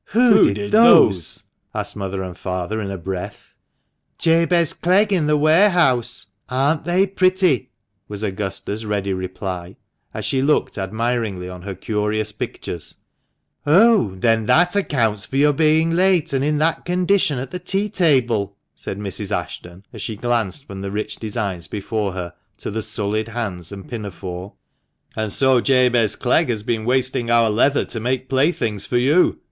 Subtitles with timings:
[0.06, 3.54] "Who did those?" asked mother and father in a breath."
[4.18, 6.26] Jabez Clegg, in the warehouse.
[6.48, 7.70] Aren't they pretty?"
[8.08, 9.76] was Augusta's ready reply,
[10.12, 12.96] as she looked admiringly on her curious pictures.
[13.64, 14.46] THE MANCHESTER MAN.
[14.46, 14.46] 151" Oh!
[14.46, 18.56] then that accounts for your being late, and in that condition at the tea table,"
[18.74, 19.30] said Mrs.
[19.30, 23.88] Ashton, as she glanced from the rich designs before her to the sullied hands and
[23.88, 24.54] pinafore.
[25.14, 29.38] "And so Jabez Clegg has been wasting our leather to make playthings for you